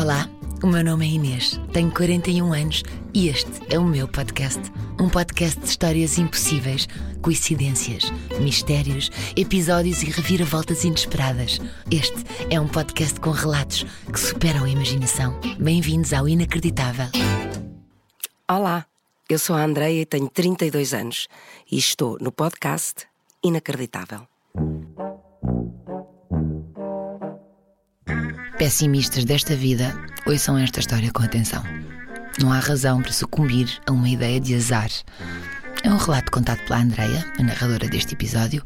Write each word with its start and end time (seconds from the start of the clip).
Olá, 0.00 0.30
o 0.62 0.66
meu 0.66 0.82
nome 0.82 1.04
é 1.06 1.10
Inês, 1.10 1.60
tenho 1.74 1.92
41 1.92 2.54
anos 2.54 2.82
e 3.12 3.28
este 3.28 3.50
é 3.68 3.78
o 3.78 3.84
meu 3.84 4.08
podcast. 4.08 4.58
Um 4.98 5.10
podcast 5.10 5.60
de 5.60 5.66
histórias 5.66 6.16
impossíveis, 6.16 6.88
coincidências, 7.20 8.10
mistérios, 8.40 9.10
episódios 9.36 10.02
e 10.02 10.06
reviravoltas 10.06 10.84
inesperadas. 10.84 11.60
Este 11.90 12.24
é 12.48 12.58
um 12.58 12.66
podcast 12.66 13.20
com 13.20 13.28
relatos 13.28 13.84
que 14.10 14.18
superam 14.18 14.64
a 14.64 14.70
imaginação. 14.70 15.38
Bem-vindos 15.58 16.14
ao 16.14 16.26
Inacreditável. 16.26 17.08
Olá, 18.48 18.86
eu 19.28 19.38
sou 19.38 19.54
a 19.54 19.62
Andreia 19.62 20.00
e 20.00 20.06
tenho 20.06 20.30
32 20.30 20.94
anos 20.94 21.28
e 21.70 21.76
estou 21.76 22.16
no 22.22 22.32
podcast 22.32 23.06
Inacreditável. 23.44 24.26
Pessimistas 28.60 29.24
desta 29.24 29.56
vida, 29.56 29.98
ouçam 30.26 30.58
esta 30.58 30.80
história 30.80 31.10
com 31.10 31.22
atenção. 31.22 31.64
Não 32.38 32.52
há 32.52 32.58
razão 32.58 33.00
para 33.00 33.10
sucumbir 33.10 33.80
a 33.86 33.90
uma 33.90 34.06
ideia 34.06 34.38
de 34.38 34.54
azar. 34.54 34.90
É 35.82 35.88
um 35.88 35.96
relato 35.96 36.30
contado 36.30 36.58
pela 36.66 36.82
Andreia, 36.82 37.24
a 37.38 37.42
narradora 37.42 37.88
deste 37.88 38.12
episódio, 38.12 38.62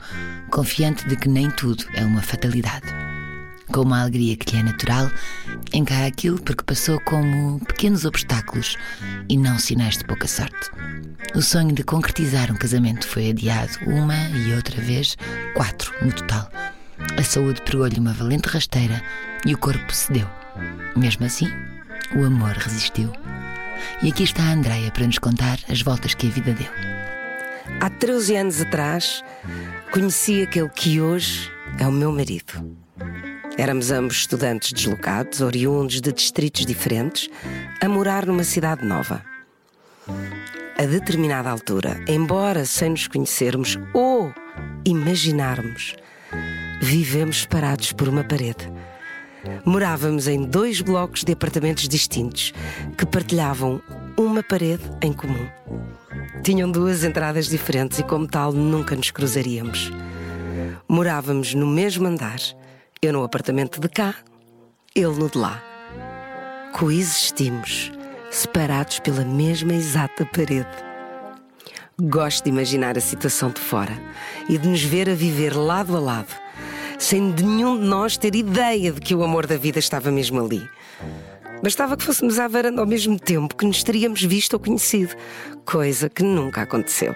confiante 0.51 1.07
de 1.07 1.15
que 1.15 1.29
nem 1.29 1.49
tudo 1.49 1.85
é 1.95 2.05
uma 2.05 2.21
fatalidade. 2.23 2.87
Com 3.69 3.83
uma 3.83 4.01
alegria 4.01 4.37
que 4.37 4.51
lhe 4.51 4.63
é 4.63 4.65
natural, 4.65 5.09
encara 5.73 6.09
aquilo 6.09 6.43
porque 6.43 6.65
passou 6.65 6.99
como 7.03 7.65
pequenos 7.65 8.05
obstáculos 8.05 8.77
e 9.29 9.37
não 9.37 9.61
sinais 9.61 9.97
de 9.97 10.05
pouca 10.07 10.27
sorte. 10.27 10.73
O 11.37 11.41
sonho 11.41 11.73
de 11.73 11.85
concretizar 11.85 12.51
um 12.51 12.57
casamento 12.57 13.07
foi 13.07 13.31
adiado 13.31 13.79
uma 13.87 14.17
e 14.31 14.55
outra 14.55 14.83
vez, 14.83 15.17
quatro 15.55 15.95
no 16.05 16.13
total. 16.13 16.51
A 17.19 17.23
saúde 17.23 17.63
pregou-lhe 17.63 17.99
uma 17.99 18.13
valente 18.13 18.49
rasteira 18.49 19.03
e 19.45 19.55
o 19.55 19.59
corpo 19.59 19.93
cedeu. 19.93 20.29
Mesmo 20.97 21.27
assim, 21.27 21.49
o 22.17 22.25
amor 22.25 22.53
resistiu. 22.53 23.13
E 24.03 24.09
aqui 24.09 24.23
está 24.23 24.43
a 24.43 24.53
Andreia 24.53 24.91
para 24.91 25.07
nos 25.07 25.19
contar 25.19 25.59
as 25.69 25.83
voltas 25.83 26.15
que 26.15 26.27
a 26.27 26.31
vida 26.31 26.53
deu. 26.53 26.71
Há 27.81 27.91
13 27.91 28.37
anos 28.37 28.61
atrás, 28.61 29.23
conheci 29.93 30.43
aquele 30.43 30.69
que 30.69 31.01
hoje 31.01 31.51
é 31.79 31.87
o 31.87 31.93
meu 31.93 32.13
marido. 32.13 32.77
Éramos 33.57 33.91
ambos 33.91 34.17
estudantes 34.17 34.73
deslocados, 34.73 35.41
oriundos 35.41 36.01
de 36.01 36.13
distritos 36.13 36.67
diferentes, 36.67 37.29
a 37.81 37.89
morar 37.89 38.27
numa 38.27 38.45
cidade 38.45 38.85
nova. 38.85 39.25
A 40.77 40.87
determinada 40.87 41.51
altura, 41.51 42.03
embora 42.09 42.65
sem 42.65 42.91
nos 42.91 43.07
conhecermos 43.07 43.79
ou 43.93 44.35
imaginarmos, 44.85 45.95
vivemos 46.85 47.41
separados 47.41 47.93
por 47.93 48.09
uma 48.09 48.23
parede. 48.23 48.71
Morávamos 49.65 50.29
em 50.29 50.43
dois 50.43 50.83
blocos 50.83 51.25
de 51.25 51.33
apartamentos 51.33 51.89
distintos 51.89 52.53
que 52.97 53.07
partilhavam 53.07 53.81
uma 54.19 54.43
parede 54.43 54.83
em 55.03 55.13
comum. 55.13 55.49
Tinham 56.43 56.71
duas 56.71 57.03
entradas 57.03 57.49
diferentes 57.49 57.99
e, 57.99 58.03
como 58.03 58.27
tal, 58.27 58.53
nunca 58.53 58.95
nos 58.95 59.11
cruzaríamos. 59.11 59.91
Morávamos 60.87 61.55
no 61.55 61.67
mesmo 61.67 62.07
andar, 62.07 62.39
eu 63.01 63.15
no 63.15 63.25
apartamento 63.25 63.81
de 63.81 63.89
cá, 63.89 64.15
ele 64.95 65.15
no 65.15 65.31
de 65.31 65.39
lá. 65.39 65.63
Coexistimos, 66.75 67.93
separados 68.31 68.99
pela 68.99 69.25
mesma 69.25 69.73
exata 69.73 70.27
parede. 70.27 70.69
Gosto 71.99 72.45
de 72.45 72.51
imaginar 72.51 72.99
a 72.99 73.01
situação 73.01 73.51
de 73.51 73.61
fora 73.61 73.99
e 74.49 74.59
de 74.59 74.69
nos 74.69 74.83
ver 74.83 75.09
a 75.09 75.15
viver 75.15 75.57
lado 75.57 75.97
a 75.97 76.01
lado 76.01 76.45
sem 77.05 77.21
nenhum 77.21 77.79
de 77.79 77.85
nós 77.85 78.17
ter 78.17 78.35
ideia 78.35 78.91
de 78.91 78.99
que 78.99 79.15
o 79.15 79.23
amor 79.23 79.47
da 79.47 79.59
vida 79.59 79.79
estava 79.79 80.11
mesmo 80.11 80.43
ali. 80.43 80.67
Bastava 81.63 81.99
que 81.99 82.03
fôssemos 82.03 82.39
à 82.39 82.49
varanda 82.49 82.81
ao 82.81 82.87
mesmo 82.87 83.19
tempo 83.19 83.55
que 83.55 83.67
nos 83.67 83.83
teríamos 83.83 84.23
visto 84.23 84.55
ou 84.55 84.59
conhecido, 84.59 85.15
coisa 85.67 86.09
que 86.09 86.23
nunca 86.23 86.63
aconteceu. 86.63 87.15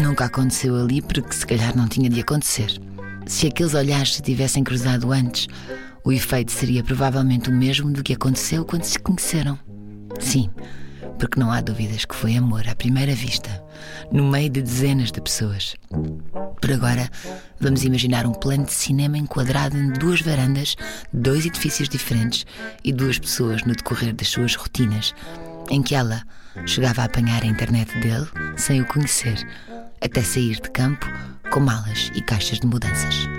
Nunca 0.00 0.26
aconteceu 0.26 0.76
ali 0.76 1.02
porque 1.02 1.34
se 1.34 1.44
calhar 1.44 1.76
não 1.76 1.88
tinha 1.88 2.08
de 2.08 2.20
acontecer. 2.20 2.80
Se 3.26 3.48
aqueles 3.48 3.74
olhares 3.74 4.14
se 4.14 4.22
tivessem 4.22 4.62
cruzado 4.62 5.10
antes, 5.10 5.48
o 6.04 6.12
efeito 6.12 6.52
seria 6.52 6.84
provavelmente 6.84 7.50
o 7.50 7.52
mesmo 7.52 7.90
do 7.90 8.04
que 8.04 8.12
aconteceu 8.12 8.64
quando 8.64 8.84
se 8.84 9.00
conheceram. 9.00 9.58
Sim, 10.20 10.48
porque 11.18 11.38
não 11.38 11.50
há 11.50 11.60
dúvidas 11.60 12.04
que 12.04 12.14
foi 12.14 12.36
amor 12.36 12.66
à 12.68 12.74
primeira 12.74 13.14
vista, 13.14 13.62
no 14.12 14.24
meio 14.30 14.48
de 14.48 14.62
dezenas 14.62 15.10
de 15.10 15.20
pessoas. 15.20 15.74
Por 16.60 16.72
agora, 16.72 17.10
vamos 17.60 17.84
imaginar 17.84 18.26
um 18.26 18.32
plano 18.32 18.64
de 18.64 18.72
cinema 18.72 19.18
enquadrado 19.18 19.76
em 19.76 19.90
duas 19.92 20.20
varandas, 20.20 20.76
dois 21.12 21.44
edifícios 21.44 21.88
diferentes 21.88 22.46
e 22.84 22.92
duas 22.92 23.18
pessoas 23.18 23.62
no 23.64 23.74
decorrer 23.74 24.14
das 24.14 24.28
suas 24.28 24.54
rotinas, 24.54 25.14
em 25.70 25.82
que 25.82 25.94
ela 25.94 26.22
chegava 26.66 27.02
a 27.02 27.04
apanhar 27.04 27.42
a 27.42 27.46
internet 27.46 27.92
dele 28.00 28.26
sem 28.56 28.80
o 28.80 28.86
conhecer, 28.86 29.46
até 30.00 30.22
sair 30.22 30.60
de 30.60 30.70
campo 30.70 31.06
com 31.50 31.60
malas 31.60 32.10
e 32.14 32.22
caixas 32.22 32.60
de 32.60 32.66
mudanças. 32.66 33.37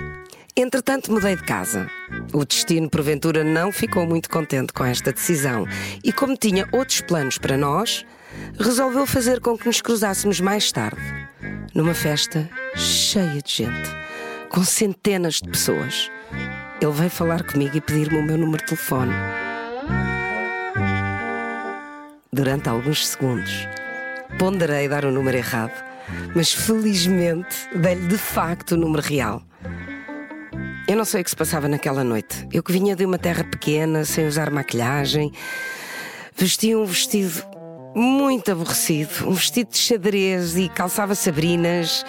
Entretanto, 0.56 1.12
mudei 1.12 1.36
de 1.36 1.44
casa. 1.44 1.88
O 2.32 2.44
destino, 2.44 2.90
porventura, 2.90 3.44
não 3.44 3.70
ficou 3.70 4.06
muito 4.06 4.28
contente 4.28 4.72
com 4.72 4.84
esta 4.84 5.12
decisão 5.12 5.66
e, 6.02 6.12
como 6.12 6.36
tinha 6.36 6.68
outros 6.72 7.00
planos 7.00 7.38
para 7.38 7.56
nós, 7.56 8.04
resolveu 8.58 9.06
fazer 9.06 9.40
com 9.40 9.56
que 9.56 9.66
nos 9.66 9.80
cruzássemos 9.80 10.40
mais 10.40 10.70
tarde, 10.72 11.00
numa 11.74 11.94
festa 11.94 12.48
cheia 12.74 13.40
de 13.40 13.54
gente, 13.54 13.90
com 14.48 14.64
centenas 14.64 15.34
de 15.34 15.48
pessoas. 15.48 16.10
Ele 16.80 16.92
veio 16.92 17.10
falar 17.10 17.44
comigo 17.44 17.76
e 17.76 17.80
pedir-me 17.80 18.18
o 18.18 18.22
meu 18.22 18.38
número 18.38 18.58
de 18.58 18.66
telefone. 18.66 19.12
Durante 22.32 22.68
alguns 22.68 23.06
segundos, 23.06 23.68
ponderei 24.38 24.88
dar 24.88 25.04
o 25.04 25.12
número 25.12 25.36
errado, 25.36 25.84
mas 26.34 26.52
felizmente 26.52 27.68
dei-lhe 27.74 28.06
de 28.08 28.18
facto 28.18 28.72
o 28.72 28.76
número 28.76 29.02
real. 29.02 29.42
Eu 30.90 30.96
não 30.96 31.04
sei 31.04 31.20
o 31.20 31.24
que 31.24 31.30
se 31.30 31.36
passava 31.36 31.68
naquela 31.68 32.02
noite. 32.02 32.48
Eu 32.52 32.64
que 32.64 32.72
vinha 32.72 32.96
de 32.96 33.06
uma 33.06 33.16
terra 33.16 33.44
pequena, 33.44 34.04
sem 34.04 34.26
usar 34.26 34.50
maquilhagem, 34.50 35.30
vestia 36.36 36.76
um 36.76 36.84
vestido 36.84 37.44
muito 37.94 38.50
aborrecido, 38.50 39.28
um 39.28 39.32
vestido 39.32 39.70
de 39.70 39.78
xadrez 39.78 40.56
e 40.56 40.68
calçava 40.68 41.14
sabrinas. 41.14 42.04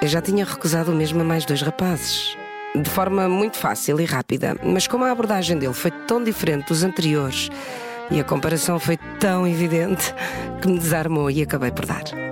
Eu 0.00 0.06
já 0.06 0.22
tinha 0.22 0.44
recusado 0.44 0.92
o 0.92 0.94
mesmo 0.94 1.20
a 1.20 1.24
mais 1.24 1.44
dois 1.44 1.62
rapazes. 1.62 2.36
De 2.76 2.88
forma 2.88 3.28
muito 3.28 3.56
fácil 3.56 4.00
e 4.00 4.04
rápida, 4.04 4.56
mas 4.62 4.86
como 4.86 5.04
a 5.04 5.10
abordagem 5.10 5.58
dele 5.58 5.74
foi 5.74 5.90
tão 5.90 6.22
diferente 6.22 6.68
dos 6.68 6.84
anteriores 6.84 7.48
e 8.08 8.20
a 8.20 8.24
comparação 8.24 8.78
foi 8.78 8.98
tão 9.18 9.48
evidente 9.48 10.14
que 10.62 10.68
me 10.68 10.78
desarmou 10.78 11.28
e 11.28 11.42
acabei 11.42 11.72
por 11.72 11.86
dar. 11.86 12.29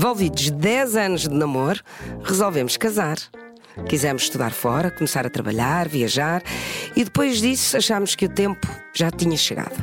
Envolvidos 0.00 0.48
10 0.48 0.96
anos 0.96 1.20
de 1.28 1.28
namoro, 1.28 1.82
resolvemos 2.24 2.78
casar. 2.78 3.18
Quisemos 3.86 4.22
estudar 4.22 4.50
fora, 4.50 4.90
começar 4.90 5.26
a 5.26 5.28
trabalhar, 5.28 5.86
viajar 5.88 6.42
e 6.96 7.04
depois 7.04 7.38
disso 7.38 7.76
achámos 7.76 8.14
que 8.14 8.24
o 8.24 8.28
tempo 8.30 8.66
já 8.94 9.10
tinha 9.10 9.36
chegado. 9.36 9.76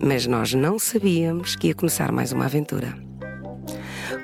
Mas 0.00 0.26
nós 0.26 0.54
não 0.54 0.78
sabíamos 0.78 1.56
que 1.56 1.66
ia 1.66 1.74
começar 1.74 2.12
mais 2.12 2.30
uma 2.30 2.44
aventura. 2.44 2.96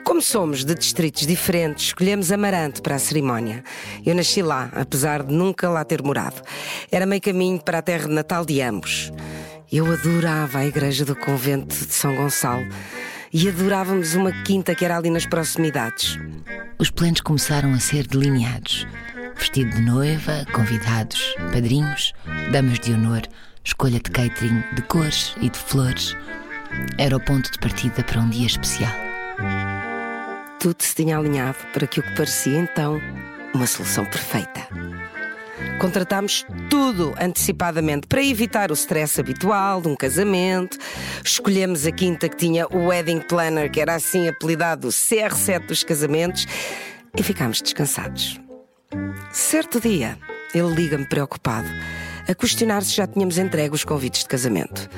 Como 0.05 0.23
somos 0.23 0.65
de 0.65 0.77
distritos 0.77 1.27
diferentes, 1.27 1.87
escolhemos 1.87 2.31
Amarante 2.31 2.81
para 2.81 2.95
a 2.95 3.01
cerimónia. 3.01 3.65
Eu 4.07 4.15
nasci 4.15 4.41
lá, 4.41 4.71
apesar 4.73 5.25
de 5.25 5.35
nunca 5.35 5.69
lá 5.69 5.85
ter 5.85 6.01
morado. 6.01 6.41
Era 6.93 7.07
meio 7.07 7.21
caminho 7.21 7.61
para 7.61 7.79
a 7.79 7.83
terra 7.83 8.07
de 8.07 8.15
Natal 8.15 8.45
de 8.47 8.61
ambos. 8.61 9.13
Eu 9.73 9.93
adorava 9.93 10.61
a 10.61 10.67
igreja 10.67 11.05
do 11.05 11.17
convento 11.17 11.75
de 11.75 11.93
São 11.93 12.15
Gonçalo 12.15 12.65
e 13.33 13.49
adorávamos 13.49 14.15
uma 14.15 14.33
quinta 14.45 14.75
que 14.75 14.85
era 14.85 14.97
ali 14.97 15.11
nas 15.11 15.27
proximidades. 15.27 16.19
Os 16.79 16.91
planos 16.91 17.21
começaram 17.21 17.73
a 17.73 17.79
ser 17.79 18.07
delineados. 18.07 18.87
Vestido 19.37 19.71
de 19.71 19.83
noiva, 19.83 20.47
convidados, 20.53 21.35
padrinhos, 21.53 22.15
damas 22.51 22.81
de 22.81 22.93
honor, 22.93 23.23
escolha 23.65 24.01
de 24.01 24.11
catering, 24.11 24.63
de 24.75 24.83
cores 24.83 25.35
e 25.41 25.51
de 25.51 25.59
flores. 25.59 26.17
Era 26.99 27.17
o 27.17 27.21
ponto 27.21 27.51
de 27.51 27.59
partida 27.59 28.03
para 28.03 28.21
um 28.21 28.31
dia 28.31 28.47
especial. 28.47 28.93
Tudo 30.59 30.83
se 30.83 30.95
tinha 30.95 31.19
alinhado 31.19 31.59
para 31.73 31.87
que 31.87 32.01
o 32.01 32.03
que 32.03 32.15
parecia 32.15 32.59
então 32.59 33.01
uma 33.55 33.67
solução 33.67 34.05
perfeita. 34.05 34.67
Contratámos 35.79 36.47
tudo 36.69 37.15
antecipadamente 37.21 38.07
para 38.07 38.23
evitar 38.23 38.71
o 38.71 38.75
stress 38.75 39.21
habitual 39.21 39.81
de 39.81 39.89
um 39.89 39.97
casamento. 39.97 40.79
Escolhemos 41.25 41.87
a 41.87 41.93
quinta 41.93 42.29
que 42.29 42.37
tinha 42.37 42.67
o 42.69 42.87
wedding 42.87 43.21
planner, 43.21 43.71
que 43.71 43.81
era 43.81 43.95
assim 43.95 44.29
apelidado 44.29 44.89
o 44.89 44.91
CR7 44.91 45.67
dos 45.67 45.85
casamentos, 45.85 46.47
e 47.17 47.23
ficámos 47.23 47.61
descansados. 47.61 48.41
Certo 49.33 49.81
dia, 49.81 50.19
ele 50.55 50.75
liga-me 50.75 51.07
preocupado, 51.07 51.69
a 52.29 52.35
questionar 52.35 52.83
se 52.83 52.95
já 52.95 53.07
tínhamos 53.07 53.39
entregue 53.39 53.75
os 53.75 53.85
convites 53.85 54.23
de 54.23 54.29
casamento. 54.29 54.89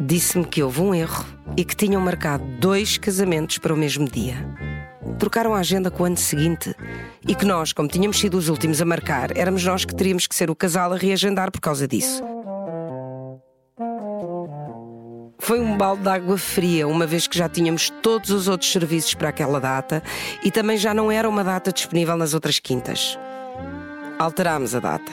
Disse-me 0.00 0.44
que 0.44 0.62
houve 0.62 0.80
um 0.80 0.94
erro 0.94 1.24
e 1.56 1.64
que 1.64 1.76
tinham 1.76 2.00
marcado 2.00 2.44
dois 2.58 2.98
casamentos 2.98 3.58
para 3.58 3.72
o 3.72 3.76
mesmo 3.76 4.08
dia. 4.08 4.36
Trocaram 5.18 5.54
a 5.54 5.58
agenda 5.58 5.90
com 5.90 6.02
o 6.02 6.06
ano 6.06 6.16
seguinte 6.16 6.74
e 7.26 7.34
que 7.34 7.44
nós, 7.44 7.72
como 7.72 7.88
tínhamos 7.88 8.18
sido 8.18 8.36
os 8.36 8.48
últimos 8.48 8.80
a 8.80 8.84
marcar, 8.84 9.36
éramos 9.36 9.64
nós 9.64 9.84
que 9.84 9.94
teríamos 9.94 10.26
que 10.26 10.34
ser 10.34 10.50
o 10.50 10.54
casal 10.56 10.92
a 10.92 10.96
reagendar 10.96 11.50
por 11.50 11.60
causa 11.60 11.86
disso. 11.86 12.22
Foi 15.38 15.60
um 15.60 15.76
balde 15.76 16.02
de 16.02 16.08
água 16.08 16.38
fria, 16.38 16.88
uma 16.88 17.06
vez 17.06 17.26
que 17.26 17.36
já 17.36 17.50
tínhamos 17.50 17.90
todos 18.02 18.30
os 18.30 18.48
outros 18.48 18.72
serviços 18.72 19.12
para 19.12 19.28
aquela 19.28 19.60
data 19.60 20.02
e 20.42 20.50
também 20.50 20.78
já 20.78 20.94
não 20.94 21.12
era 21.12 21.28
uma 21.28 21.44
data 21.44 21.70
disponível 21.70 22.16
nas 22.16 22.32
outras 22.32 22.58
quintas. 22.58 23.18
Alterámos 24.18 24.74
a 24.74 24.80
data. 24.80 25.12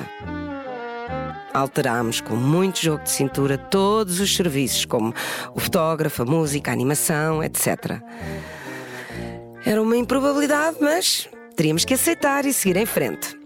Alterámos 1.54 2.22
com 2.22 2.36
muito 2.36 2.82
jogo 2.82 3.04
de 3.04 3.10
cintura 3.10 3.58
todos 3.58 4.22
os 4.22 4.34
serviços, 4.34 4.86
como 4.86 5.14
o 5.54 5.60
fotógrafo, 5.60 6.22
a 6.22 6.26
música, 6.26 6.72
a 6.72 6.74
animação, 6.74 7.44
etc. 7.44 8.02
Era 9.66 9.82
uma 9.82 9.96
improbabilidade, 9.96 10.78
mas 10.82 11.30
teríamos 11.56 11.86
que 11.86 11.94
aceitar 11.94 12.46
e 12.46 12.54
seguir 12.54 12.78
em 12.78 12.86
frente. 12.86 13.40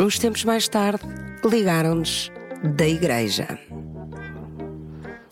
Uns 0.00 0.18
tempos 0.18 0.44
mais 0.44 0.66
tarde, 0.66 1.02
ligaram-nos 1.44 2.32
da 2.76 2.86
igreja. 2.86 3.58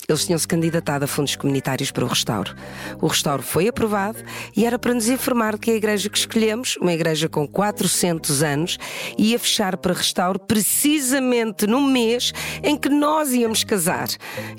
Eles 0.09 0.27
tinham-se 0.27 0.47
candidatado 0.47 1.05
a 1.05 1.09
fundos 1.09 1.37
comunitários 1.37 1.91
para 1.91 2.05
o 2.05 2.09
restauro. 2.09 2.55
O 3.01 3.07
restauro 3.07 3.43
foi 3.43 3.69
aprovado 3.69 4.19
e 4.57 4.65
era 4.65 4.79
para 4.79 4.93
nos 4.93 5.09
informar 5.09 5.57
que 5.57 5.71
a 5.71 5.75
igreja 5.75 6.09
que 6.09 6.19
escolhemos, 6.19 6.77
uma 6.81 6.93
igreja 6.93 7.29
com 7.29 7.47
400 7.47 8.43
anos, 8.43 8.79
ia 9.17 9.39
fechar 9.39 9.77
para 9.77 9.93
restauro 9.93 10.39
precisamente 10.39 11.67
no 11.67 11.81
mês 11.81 12.33
em 12.63 12.77
que 12.77 12.89
nós 12.89 13.33
íamos 13.33 13.63
casar. 13.63 14.09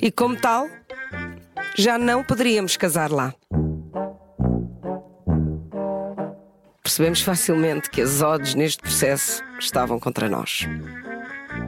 E 0.01 0.09
como 0.09 0.37
tal, 0.37 0.69
já 1.77 1.97
não 1.97 2.23
poderíamos 2.23 2.77
casar 2.77 3.11
lá. 3.11 3.33
Percebemos 6.91 7.21
facilmente 7.21 7.89
que 7.89 8.01
as 8.01 8.21
odds 8.21 8.53
neste 8.53 8.81
processo 8.83 9.41
estavam 9.57 9.97
contra 9.97 10.27
nós. 10.27 10.67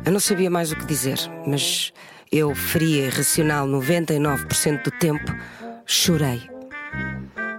Eu 0.03 0.11
não 0.11 0.19
sabia 0.19 0.49
mais 0.49 0.73
o 0.73 0.75
que 0.75 0.85
dizer, 0.85 1.17
mas 1.47 1.93
eu, 2.29 2.53
fria 2.53 3.05
e 3.05 3.09
racional 3.09 3.65
99% 3.65 4.83
do 4.83 4.91
tempo, 4.91 5.33
chorei. 5.85 6.41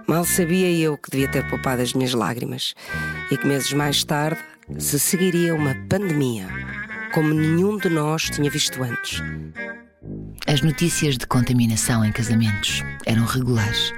Mal 0.05 0.23
sabia 0.25 0.69
eu 0.69 0.95
que 0.95 1.09
devia 1.09 1.27
ter 1.27 1.49
poupado 1.49 1.81
as 1.81 1.91
minhas 1.93 2.13
lágrimas 2.13 2.75
e 3.31 3.35
que 3.35 3.47
meses 3.47 3.73
mais 3.73 4.03
tarde 4.03 4.39
se 4.77 4.99
seguiria 4.99 5.55
uma 5.55 5.73
pandemia, 5.89 6.47
como 7.15 7.33
nenhum 7.33 7.79
de 7.79 7.89
nós 7.89 8.29
tinha 8.29 8.51
visto 8.51 8.83
antes. 8.83 9.23
As 10.45 10.61
notícias 10.61 11.17
de 11.17 11.25
contaminação 11.25 12.05
em 12.05 12.11
casamentos 12.11 12.83
eram 13.07 13.25
regulares. 13.25 13.91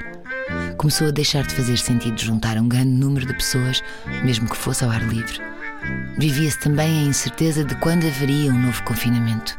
Começou 0.77 1.07
a 1.07 1.11
deixar 1.11 1.45
de 1.45 1.55
fazer 1.55 1.77
sentido 1.77 2.21
juntar 2.21 2.57
um 2.57 2.67
grande 2.67 2.91
número 2.91 3.25
de 3.25 3.33
pessoas, 3.33 3.83
mesmo 4.23 4.49
que 4.49 4.57
fosse 4.57 4.83
ao 4.83 4.91
ar 4.91 5.01
livre. 5.03 5.39
Vivia-se 6.17 6.59
também 6.59 6.99
a 6.99 7.07
incerteza 7.07 7.63
de 7.63 7.75
quando 7.75 8.05
haveria 8.05 8.51
um 8.51 8.61
novo 8.61 8.83
confinamento 8.83 9.57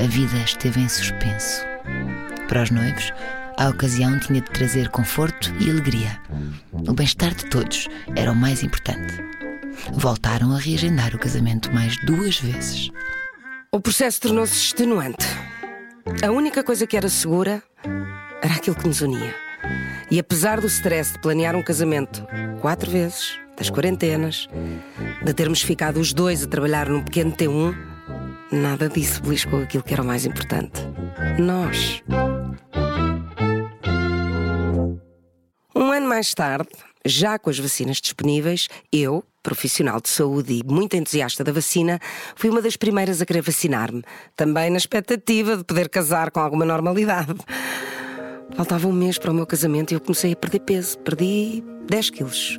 a 0.00 0.04
vida 0.04 0.36
esteve 0.38 0.80
em 0.80 0.88
suspenso. 0.88 1.64
Para 2.46 2.62
os 2.62 2.70
noivos, 2.70 3.12
a 3.56 3.68
ocasião 3.68 4.16
tinha 4.20 4.40
de 4.40 4.48
trazer 4.48 4.90
conforto 4.90 5.52
e 5.58 5.68
alegria. 5.68 6.20
O 6.72 6.92
bem-estar 6.92 7.34
de 7.34 7.46
todos 7.46 7.88
era 8.14 8.30
o 8.30 8.36
mais 8.36 8.62
importante. 8.62 9.14
Voltaram 9.92 10.54
a 10.54 10.58
reagendar 10.58 11.16
o 11.16 11.18
casamento 11.18 11.72
mais 11.72 11.96
duas 12.06 12.38
vezes. 12.38 12.90
O 13.72 13.80
processo 13.80 14.20
tornou-se 14.20 14.54
extenuante. 14.54 15.26
A 16.22 16.30
única 16.30 16.62
coisa 16.62 16.86
que 16.86 16.96
era 16.96 17.08
segura 17.08 17.60
era 18.40 18.54
aquilo 18.54 18.76
que 18.76 18.86
nos 18.86 19.00
unia. 19.00 19.47
E 20.10 20.18
apesar 20.18 20.60
do 20.60 20.66
stress 20.66 21.12
de 21.12 21.18
planear 21.20 21.54
um 21.54 21.62
casamento 21.62 22.26
quatro 22.60 22.90
vezes, 22.90 23.38
das 23.56 23.70
quarentenas, 23.70 24.48
de 25.24 25.34
termos 25.34 25.62
ficado 25.62 25.98
os 25.98 26.12
dois 26.12 26.42
a 26.44 26.46
trabalhar 26.46 26.88
num 26.88 27.02
pequeno 27.02 27.32
T1, 27.32 27.74
Nada 28.50 28.88
disso 28.88 29.22
beliscou 29.22 29.62
aquilo 29.62 29.82
que 29.82 29.92
era 29.92 30.02
o 30.02 30.06
mais 30.06 30.24
importante. 30.24 30.80
Nós. 31.38 32.02
Um 35.76 35.92
ano 35.92 36.08
mais 36.08 36.32
tarde, 36.32 36.70
já 37.04 37.38
com 37.38 37.50
as 37.50 37.58
vacinas 37.58 37.98
disponíveis, 37.98 38.68
eu, 38.90 39.22
profissional 39.42 40.00
de 40.00 40.08
saúde 40.08 40.54
e 40.54 40.64
muito 40.64 40.96
entusiasta 40.96 41.44
da 41.44 41.52
vacina, 41.52 42.00
fui 42.34 42.48
uma 42.48 42.62
das 42.62 42.74
primeiras 42.74 43.20
a 43.20 43.26
querer 43.26 43.42
vacinar-me, 43.42 44.02
também 44.34 44.70
na 44.70 44.78
expectativa 44.78 45.54
de 45.54 45.64
poder 45.64 45.90
casar 45.90 46.30
com 46.30 46.40
alguma 46.40 46.64
normalidade. 46.64 47.34
Faltava 48.54 48.88
um 48.88 48.92
mês 48.92 49.18
para 49.18 49.30
o 49.30 49.34
meu 49.34 49.46
casamento 49.46 49.92
e 49.92 49.94
eu 49.94 50.00
comecei 50.00 50.32
a 50.32 50.36
perder 50.36 50.60
peso. 50.60 50.98
Perdi 50.98 51.62
10 51.88 52.10
quilos. 52.10 52.58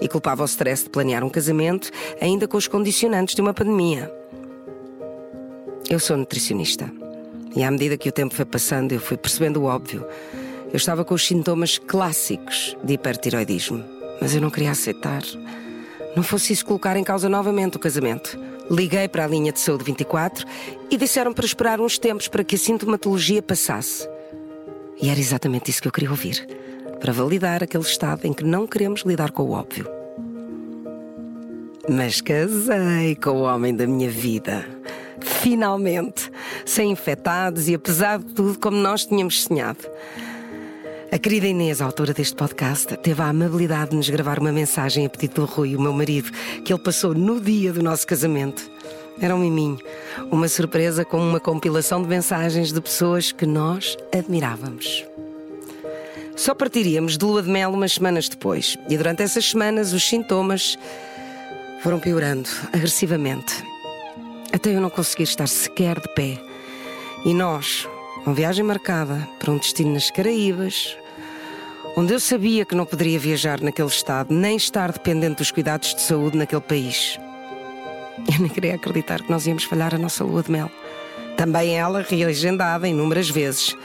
E 0.00 0.08
culpava 0.08 0.42
o 0.42 0.46
stress 0.46 0.84
de 0.84 0.90
planear 0.90 1.24
um 1.24 1.30
casamento, 1.30 1.90
ainda 2.20 2.48
com 2.48 2.56
os 2.56 2.66
condicionantes 2.66 3.34
de 3.34 3.40
uma 3.40 3.54
pandemia. 3.54 4.12
Eu 5.88 5.98
sou 5.98 6.16
nutricionista. 6.16 6.90
E 7.54 7.62
à 7.62 7.70
medida 7.70 7.96
que 7.96 8.08
o 8.08 8.12
tempo 8.12 8.34
foi 8.34 8.44
passando, 8.44 8.92
eu 8.92 9.00
fui 9.00 9.16
percebendo 9.16 9.60
o 9.60 9.64
óbvio. 9.64 10.06
Eu 10.72 10.76
estava 10.76 11.04
com 11.04 11.14
os 11.14 11.26
sintomas 11.26 11.76
clássicos 11.76 12.76
de 12.82 12.94
hipertiroidismo, 12.94 13.84
mas 14.20 14.34
eu 14.34 14.40
não 14.40 14.50
queria 14.50 14.70
aceitar. 14.70 15.22
Não 16.16 16.22
fosse 16.22 16.52
isso 16.52 16.64
colocar 16.64 16.96
em 16.96 17.04
causa 17.04 17.28
novamente 17.28 17.76
o 17.76 17.80
casamento. 17.80 18.38
Liguei 18.70 19.06
para 19.06 19.24
a 19.24 19.28
linha 19.28 19.52
de 19.52 19.60
saúde 19.60 19.84
24 19.84 20.46
e 20.90 20.96
disseram 20.96 21.32
para 21.32 21.44
esperar 21.44 21.80
uns 21.80 21.98
tempos 21.98 22.28
para 22.28 22.42
que 22.42 22.54
a 22.54 22.58
sintomatologia 22.58 23.42
passasse. 23.42 24.08
E 25.02 25.10
era 25.10 25.20
exatamente 25.20 25.70
isso 25.70 25.82
que 25.82 25.88
eu 25.88 25.92
queria 25.92 26.10
ouvir, 26.10 26.46
para 27.00 27.12
validar 27.12 27.62
aquele 27.62 27.84
estado 27.84 28.24
em 28.24 28.32
que 28.32 28.44
não 28.44 28.66
queremos 28.66 29.02
lidar 29.02 29.32
com 29.32 29.42
o 29.42 29.50
óbvio. 29.50 29.86
Mas 31.88 32.20
casei 32.20 33.16
com 33.16 33.30
o 33.30 33.42
homem 33.42 33.74
da 33.74 33.86
minha 33.86 34.08
vida 34.08 34.64
finalmente, 35.42 36.30
sem 36.64 36.90
infectados 36.92 37.68
e 37.68 37.74
apesar 37.74 38.18
de 38.18 38.26
tudo 38.26 38.58
como 38.58 38.76
nós 38.76 39.04
tínhamos 39.04 39.42
sonhado. 39.42 39.84
A 41.10 41.18
querida 41.18 41.46
Inês, 41.46 41.82
a 41.82 41.84
autora 41.84 42.14
deste 42.14 42.34
podcast, 42.34 42.96
teve 42.98 43.20
a 43.20 43.28
amabilidade 43.28 43.90
de 43.90 43.96
nos 43.96 44.08
gravar 44.08 44.38
uma 44.38 44.52
mensagem 44.52 45.04
a 45.04 45.10
pedido 45.10 45.34
do 45.34 45.44
Rui, 45.44 45.76
o 45.76 45.80
meu 45.80 45.92
marido, 45.92 46.30
que 46.64 46.72
ele 46.72 46.82
passou 46.82 47.12
no 47.12 47.40
dia 47.40 47.72
do 47.72 47.82
nosso 47.82 48.06
casamento. 48.06 48.62
Era 49.20 49.34
um 49.34 49.38
miminho, 49.38 49.78
uma 50.30 50.48
surpresa 50.48 51.04
com 51.04 51.18
uma 51.18 51.38
compilação 51.38 52.02
de 52.02 52.08
mensagens 52.08 52.72
de 52.72 52.80
pessoas 52.80 53.32
que 53.32 53.46
nós 53.46 53.96
admirávamos. 54.16 55.04
Só 56.36 56.54
partiríamos 56.54 57.18
de 57.18 57.24
lua 57.24 57.42
de 57.42 57.50
mel 57.50 57.70
umas 57.70 57.92
semanas 57.92 58.28
depois, 58.28 58.76
e 58.88 58.96
durante 58.96 59.22
essas 59.22 59.44
semanas 59.44 59.92
os 59.92 60.02
sintomas 60.08 60.78
foram 61.82 62.00
piorando 62.00 62.48
agressivamente 62.72 63.72
até 64.52 64.74
eu 64.76 64.80
não 64.80 64.90
conseguir 64.90 65.24
estar 65.24 65.48
sequer 65.48 65.98
de 65.98 66.08
pé. 66.14 66.38
E 67.24 67.32
nós, 67.32 67.88
uma 68.26 68.34
viagem 68.34 68.64
marcada 68.64 69.26
para 69.38 69.50
um 69.50 69.56
destino 69.56 69.94
nas 69.94 70.10
Caraíbas, 70.10 70.96
onde 71.96 72.12
eu 72.12 72.20
sabia 72.20 72.64
que 72.64 72.74
não 72.74 72.84
poderia 72.84 73.18
viajar 73.18 73.60
naquele 73.60 73.88
estado, 73.88 74.32
nem 74.32 74.56
estar 74.56 74.92
dependente 74.92 75.36
dos 75.36 75.50
cuidados 75.50 75.94
de 75.94 76.02
saúde 76.02 76.36
naquele 76.36 76.60
país. 76.60 77.18
Eu 78.30 78.40
nem 78.40 78.48
queria 78.48 78.74
acreditar 78.74 79.22
que 79.22 79.30
nós 79.30 79.46
íamos 79.46 79.64
falhar 79.64 79.94
a 79.94 79.98
nossa 79.98 80.24
lua 80.24 80.42
de 80.42 80.50
mel. 80.50 80.70
Também 81.36 81.76
ela 81.76 82.02
reagendada 82.02 82.86
inúmeras 82.86 83.30
vezes. 83.30 83.76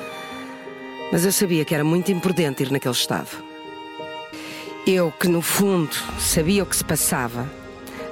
Mas 1.11 1.23
eu 1.25 1.31
sabia 1.31 1.63
que 1.63 1.73
era 1.73 1.83
muito 1.83 2.11
imprudente 2.11 2.63
ir 2.63 2.71
naquele 2.71 2.93
estado. 2.93 3.29
Eu, 4.85 5.11
que 5.11 5.27
no 5.27 5.41
fundo 5.41 5.95
sabia 6.19 6.63
o 6.63 6.65
que 6.65 6.75
se 6.75 6.83
passava, 6.83 7.49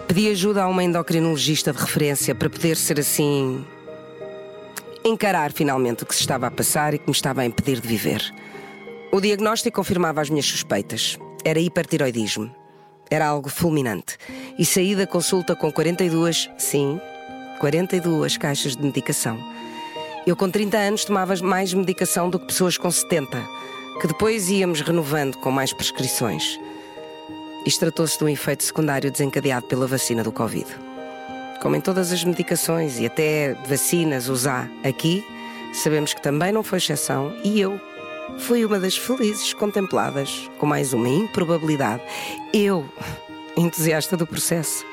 Pedi 0.07 0.29
ajuda 0.29 0.63
a 0.63 0.67
uma 0.67 0.83
endocrinologista 0.83 1.73
de 1.73 1.79
referência 1.79 2.35
para 2.35 2.49
poder 2.49 2.77
ser 2.77 2.99
assim. 2.99 3.65
encarar 5.03 5.51
finalmente 5.51 6.03
o 6.03 6.05
que 6.05 6.13
se 6.13 6.21
estava 6.21 6.47
a 6.47 6.51
passar 6.51 6.93
e 6.93 6.99
que 6.99 7.07
me 7.07 7.11
estava 7.11 7.41
a 7.41 7.45
impedir 7.45 7.79
de 7.79 7.87
viver. 7.87 8.21
O 9.11 9.19
diagnóstico 9.19 9.75
confirmava 9.75 10.21
as 10.21 10.29
minhas 10.29 10.45
suspeitas. 10.45 11.17
Era 11.43 11.59
hipertiroidismo. 11.59 12.53
Era 13.09 13.27
algo 13.27 13.49
fulminante. 13.49 14.17
E 14.57 14.65
saí 14.65 14.95
da 14.95 15.05
consulta 15.05 15.55
com 15.55 15.71
42, 15.71 16.49
sim, 16.57 16.99
42 17.59 18.37
caixas 18.37 18.75
de 18.75 18.83
medicação. 18.83 19.37
Eu, 20.25 20.35
com 20.35 20.49
30 20.49 20.77
anos, 20.77 21.05
tomava 21.05 21.35
mais 21.43 21.73
medicação 21.73 22.29
do 22.29 22.39
que 22.39 22.47
pessoas 22.47 22.77
com 22.77 22.89
70, 22.89 23.41
que 24.01 24.07
depois 24.07 24.49
íamos 24.49 24.81
renovando 24.81 25.37
com 25.37 25.51
mais 25.51 25.71
prescrições. 25.71 26.59
Isto 27.65 27.79
tratou-se 27.81 28.17
de 28.17 28.23
um 28.23 28.29
efeito 28.29 28.63
secundário 28.63 29.11
desencadeado 29.11 29.67
pela 29.67 29.87
vacina 29.87 30.23
do 30.23 30.31
Covid. 30.31 30.67
Como 31.61 31.75
em 31.75 31.81
todas 31.81 32.11
as 32.11 32.23
medicações 32.23 32.99
e 32.99 33.05
até 33.05 33.53
vacinas 33.67 34.29
usar 34.29 34.69
aqui, 34.83 35.25
sabemos 35.73 36.13
que 36.13 36.21
também 36.21 36.51
não 36.51 36.63
foi 36.63 36.77
exceção 36.77 37.35
e 37.43 37.59
eu 37.59 37.79
fui 38.39 38.65
uma 38.65 38.79
das 38.79 38.97
felizes 38.97 39.53
contempladas 39.53 40.49
com 40.57 40.65
mais 40.65 40.93
uma 40.93 41.09
improbabilidade. 41.09 42.01
Eu, 42.53 42.89
entusiasta 43.55 44.17
do 44.17 44.27
processo, 44.27 44.85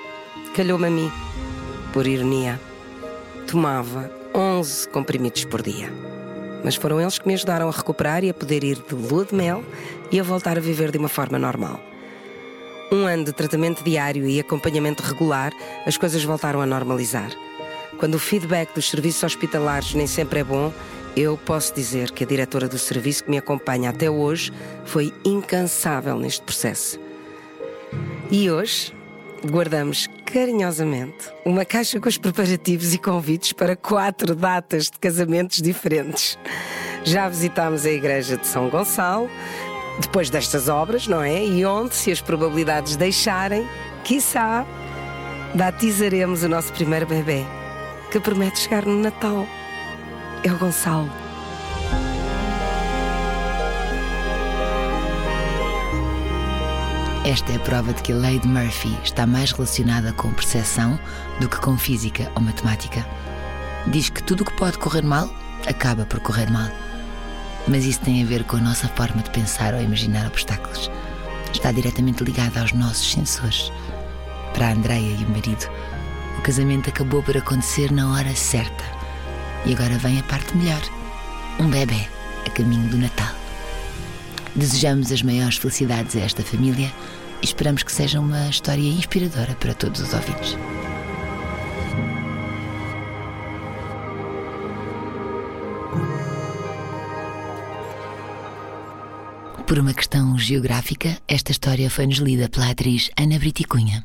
calhou-me 0.55 0.87
a 0.87 0.91
mim, 0.91 1.11
por 1.93 2.07
ironia, 2.07 2.61
tomava 3.47 4.11
11 4.35 4.89
comprimidos 4.89 5.45
por 5.45 5.63
dia. 5.63 5.93
mas 6.65 6.77
foram 6.77 7.01
eles 7.01 7.19
que 7.19 7.27
me 7.27 7.35
ajudaram 7.35 7.69
a 7.69 7.73
recuperar 7.73 8.23
e 8.23 8.31
a 8.31 8.35
poder 8.35 8.63
ir 8.63 8.77
de 8.77 8.95
lua 8.95 9.25
de 9.25 9.35
mel 9.35 9.65
e 10.13 10.21
a 10.21 10.23
voltar 10.23 10.57
a 10.57 10.61
viver 10.61 10.93
de 10.93 10.99
uma 10.99 11.09
forma 11.09 11.37
normal. 11.37 11.81
Um 12.93 13.05
ano 13.05 13.25
de 13.25 13.33
tratamento 13.33 13.83
diário 13.83 14.29
e 14.29 14.39
acompanhamento 14.39 15.03
regular, 15.03 15.53
as 15.85 15.97
coisas 15.97 16.23
voltaram 16.23 16.61
a 16.61 16.67
normalizar. 16.67 17.33
Quando 17.99 18.15
o 18.15 18.19
feedback 18.19 18.73
dos 18.75 18.91
serviços 18.91 19.25
hospitalares 19.25 19.95
nem 19.95 20.07
sempre 20.07 20.41
é 20.41 20.45
bom, 20.45 20.73
eu 21.17 21.37
posso 21.37 21.75
dizer 21.75 22.11
que 22.11 22.25
a 22.25 22.27
diretora 22.27 22.69
do 22.69 22.79
serviço 22.79 23.25
que 23.25 23.31
me 23.31 23.39
acompanha 23.39 23.91
até 23.91 24.11
hoje 24.11 24.53
foi 24.85 25.13
incansável 25.25 26.17
neste 26.17 26.43
processo. 26.43 26.99
E 28.31 28.51
hoje 28.51 28.93
guardamos 29.45 30.09
carinhosamente 30.25 31.29
uma 31.45 31.65
caixa 31.65 32.01
com 32.01 32.09
os 32.09 32.17
preparativos 32.17 32.95
e 32.95 32.99
convites 32.99 33.53
para 33.53 33.77
quatro 33.77 34.35
datas 34.35 34.85
de 34.85 34.99
casamentos 34.99 35.61
diferentes. 35.61 36.39
Já 37.05 37.29
visitámos 37.29 37.85
a 37.85 37.91
igreja 37.91 38.37
de 38.37 38.47
São 38.47 38.71
Gonçalo, 38.71 39.29
depois 40.01 40.31
destas 40.31 40.69
obras, 40.69 41.07
não 41.07 41.23
é? 41.23 41.45
E 41.45 41.67
onde, 41.67 41.95
se 41.95 42.11
as 42.11 42.21
probabilidades 42.21 42.97
deixarem, 42.97 43.69
quiçá, 44.05 44.65
batizaremos 45.55 46.43
o 46.43 46.49
nosso 46.49 46.73
primeiro 46.73 47.07
bebê, 47.07 47.45
que 48.11 48.19
promete 48.19 48.61
chegar 48.61 48.87
no 48.87 48.99
Natal. 48.99 49.47
É 50.45 50.53
o 50.53 50.59
Gonçalo. 50.59 51.09
Esta 57.25 57.53
é 57.53 57.57
a 57.57 57.61
prova 57.61 57.93
de 57.93 58.03
que 58.03 58.13
a 58.13 58.17
lei 58.17 58.41
de 58.41 58.49
Murphy 58.49 58.99
está 59.05 59.25
mais 59.25 59.53
relacionada 59.53 60.13
com 60.13 60.33
percepção 60.33 60.99
do 61.39 61.49
que 61.49 61.61
com 61.61 61.79
física 61.79 62.29
ou 62.35 62.43
matemática. 62.43 63.07
Diz 63.87 64.11
que 64.11 64.21
tudo 64.21 64.41
o 64.41 64.45
que 64.45 64.53
pode 64.55 64.79
correr 64.79 65.05
mal 65.05 65.33
acaba 65.69 66.05
por 66.05 66.19
correr 66.19 66.51
mal. 66.51 66.69
Mas 67.69 67.85
isso 67.85 68.01
tem 68.01 68.21
a 68.21 68.27
ver 68.27 68.43
com 68.43 68.57
a 68.57 68.61
nossa 68.61 68.89
forma 68.89 69.23
de 69.23 69.31
pensar 69.31 69.75
ou 69.75 69.81
imaginar 69.81 70.27
obstáculos. 70.27 70.91
Está 71.53 71.71
diretamente 71.71 72.25
ligada 72.25 72.61
aos 72.61 72.73
nossos 72.73 73.13
sensores. 73.13 73.71
Para 74.55 74.67
a 74.67 74.73
Andreia 74.73 75.17
e 75.21 75.25
o 75.25 75.31
marido, 75.31 75.71
o 76.37 76.43
casamento 76.43 76.91
acabou 76.91 77.23
por 77.23 77.37
acontecer 77.37 77.93
na 77.93 78.13
hora 78.13 78.35
certa. 78.35 79.02
E 79.65 79.73
agora 79.73 79.99
vem 79.99 80.19
a 80.19 80.23
parte 80.25 80.57
melhor: 80.57 80.83
um 81.61 81.69
bebê 81.69 82.09
a 82.47 82.51
caminho 82.51 82.89
do 82.89 82.99
Natal. 82.99 83.35
Desejamos 84.55 85.11
as 85.11 85.23
maiores 85.23 85.57
felicidades 85.57 86.17
a 86.17 86.21
esta 86.21 86.43
família 86.43 86.93
e 87.41 87.45
esperamos 87.45 87.83
que 87.83 87.93
seja 87.93 88.21
uma 88.21 88.49
história 88.49 88.89
inspiradora 88.89 89.55
para 89.55 89.75
todos 89.75 90.01
os 90.01 90.13
ouvintes. 90.13 90.57
Por 99.67 99.79
uma 99.79 99.95
questão 99.95 100.39
geográfica, 100.39 101.17
esta 101.27 101.51
história 101.51 101.89
foi-nos 101.89 102.19
lida 102.19 102.47
pela 102.47 102.69
atriz 102.69 103.11
Ana 103.17 103.39
Briticunha. 103.39 104.05